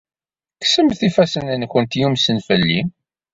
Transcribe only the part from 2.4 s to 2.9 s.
fell-i!